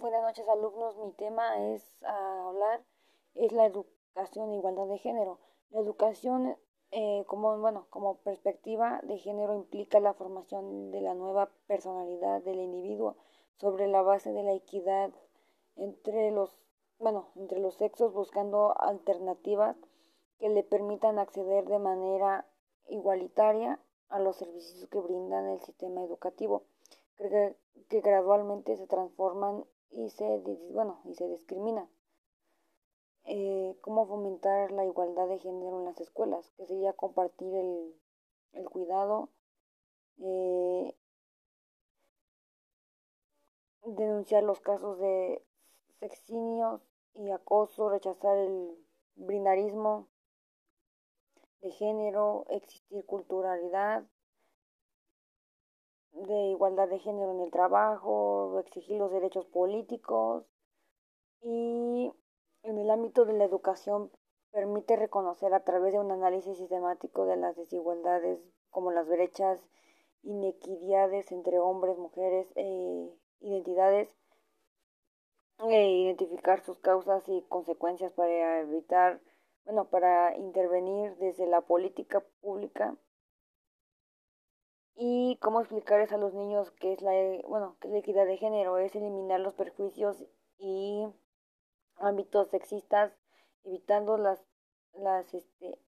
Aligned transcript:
Buenas 0.00 0.22
noches 0.22 0.48
alumnos, 0.48 0.96
mi 0.98 1.10
tema 1.10 1.72
es 1.72 2.04
hablar, 2.04 2.84
es 3.34 3.50
la 3.50 3.66
educación 3.66 4.52
e 4.52 4.58
igualdad 4.58 4.86
de 4.86 4.98
género. 4.98 5.40
La 5.70 5.80
educación 5.80 6.56
eh, 6.92 7.24
como, 7.26 7.58
bueno, 7.58 7.88
como 7.90 8.18
perspectiva 8.18 9.00
de 9.02 9.18
género 9.18 9.56
implica 9.56 9.98
la 9.98 10.14
formación 10.14 10.92
de 10.92 11.00
la 11.00 11.14
nueva 11.14 11.50
personalidad 11.66 12.40
del 12.42 12.60
individuo 12.60 13.16
sobre 13.56 13.88
la 13.88 14.02
base 14.02 14.32
de 14.32 14.44
la 14.44 14.52
equidad 14.52 15.10
entre 15.74 16.30
los, 16.30 16.56
bueno, 17.00 17.30
entre 17.34 17.58
los 17.58 17.74
sexos 17.74 18.12
buscando 18.12 18.80
alternativas 18.80 19.76
que 20.38 20.48
le 20.48 20.62
permitan 20.62 21.18
acceder 21.18 21.64
de 21.64 21.80
manera 21.80 22.46
igualitaria 22.86 23.80
a 24.10 24.20
los 24.20 24.36
servicios 24.36 24.88
que 24.88 25.00
brindan 25.00 25.48
el 25.48 25.60
sistema 25.62 26.04
educativo, 26.04 26.62
que 27.16 28.00
gradualmente 28.00 28.76
se 28.76 28.86
transforman 28.86 29.64
y 29.90 30.10
se, 30.10 30.24
bueno, 30.72 31.00
y 31.04 31.14
se 31.14 31.28
discriminan. 31.28 31.88
Eh, 33.24 33.76
cómo 33.82 34.06
fomentar 34.06 34.72
la 34.72 34.86
igualdad 34.86 35.28
de 35.28 35.38
género 35.38 35.80
en 35.80 35.84
las 35.84 36.00
escuelas, 36.00 36.50
que 36.56 36.66
sería 36.66 36.94
compartir 36.94 37.54
el, 37.54 37.94
el 38.52 38.68
cuidado, 38.70 39.28
eh, 40.18 40.96
denunciar 43.84 44.42
los 44.44 44.60
casos 44.60 44.98
de 44.98 45.44
sexinios 46.00 46.80
y 47.14 47.30
acoso, 47.30 47.90
rechazar 47.90 48.36
el 48.38 48.78
brindarismo 49.16 50.08
de 51.60 51.70
género, 51.72 52.46
existir 52.48 53.04
culturalidad, 53.04 54.04
de 56.26 56.50
igualdad 56.50 56.88
de 56.88 56.98
género 56.98 57.32
en 57.32 57.40
el 57.40 57.50
trabajo, 57.50 58.58
exigir 58.60 58.98
los 58.98 59.10
derechos 59.10 59.46
políticos 59.46 60.44
y 61.40 62.12
en 62.62 62.78
el 62.78 62.90
ámbito 62.90 63.24
de 63.24 63.34
la 63.34 63.44
educación 63.44 64.10
permite 64.50 64.96
reconocer 64.96 65.54
a 65.54 65.64
través 65.64 65.92
de 65.92 66.00
un 66.00 66.10
análisis 66.10 66.56
sistemático 66.56 67.26
de 67.26 67.36
las 67.36 67.56
desigualdades 67.56 68.40
como 68.70 68.90
las 68.90 69.08
brechas, 69.08 69.64
inequidades 70.22 71.30
entre 71.32 71.58
hombres, 71.58 71.96
mujeres 71.96 72.50
e 72.56 73.10
identidades, 73.40 74.08
e 75.68 75.90
identificar 75.90 76.60
sus 76.60 76.78
causas 76.78 77.28
y 77.28 77.42
consecuencias 77.48 78.12
para 78.12 78.60
evitar, 78.60 79.20
bueno, 79.64 79.88
para 79.88 80.36
intervenir 80.36 81.16
desde 81.16 81.46
la 81.46 81.60
política 81.60 82.24
pública 82.40 82.96
y 85.30 85.36
cómo 85.36 85.60
explicarles 85.60 86.12
a 86.12 86.18
los 86.18 86.32
niños 86.32 86.70
qué 86.72 86.94
es 86.94 87.02
la, 87.02 87.12
bueno, 87.46 87.76
qué 87.80 87.88
es 87.88 87.92
la 87.92 87.98
equidad 87.98 88.26
de 88.26 88.38
género, 88.38 88.78
es 88.78 88.94
eliminar 88.94 89.40
los 89.40 89.54
perjuicios 89.54 90.24
y 90.58 91.06
ámbitos 91.96 92.48
sexistas, 92.48 93.12
evitando 93.64 94.16
las, 94.16 94.42
las, 94.94 95.32
este, 95.34 95.78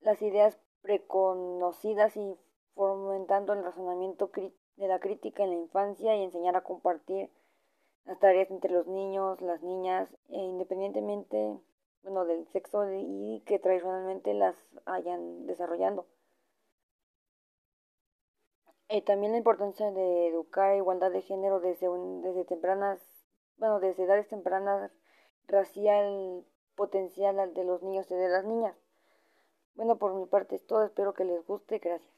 las 0.00 0.20
ideas 0.20 0.58
preconocidas 0.82 2.16
y 2.16 2.36
fomentando 2.74 3.54
el 3.54 3.64
razonamiento 3.64 4.30
de 4.76 4.88
la 4.88 5.00
crítica 5.00 5.42
en 5.42 5.50
la 5.50 5.56
infancia 5.56 6.14
y 6.14 6.22
enseñar 6.22 6.56
a 6.56 6.62
compartir 6.62 7.30
las 8.04 8.18
tareas 8.18 8.50
entre 8.50 8.70
los 8.70 8.86
niños, 8.86 9.40
las 9.40 9.62
niñas, 9.62 10.08
e 10.28 10.36
independientemente 10.38 11.58
bueno, 12.02 12.24
del 12.26 12.46
sexo 12.48 12.84
y 12.92 13.42
que 13.46 13.58
tradicionalmente 13.58 14.34
las 14.34 14.56
hayan 14.84 15.46
desarrollando. 15.46 16.06
Eh, 18.88 19.02
también 19.02 19.32
la 19.32 19.38
importancia 19.38 19.90
de 19.90 20.28
educar 20.28 20.76
igualdad 20.76 21.10
de 21.10 21.22
género 21.22 21.58
desde, 21.58 21.88
desde 22.22 22.44
tempranas, 22.44 23.00
bueno, 23.58 23.80
desde 23.80 24.04
edades 24.04 24.28
tempranas, 24.28 24.92
racial 25.48 26.44
potencial 26.76 27.52
de 27.52 27.64
los 27.64 27.82
niños 27.82 28.08
y 28.10 28.14
de 28.14 28.28
las 28.28 28.44
niñas. 28.44 28.76
Bueno, 29.74 29.98
por 29.98 30.14
mi 30.14 30.26
parte 30.26 30.54
es 30.56 30.66
todo, 30.66 30.84
espero 30.84 31.14
que 31.14 31.24
les 31.24 31.44
guste, 31.46 31.78
gracias. 31.78 32.15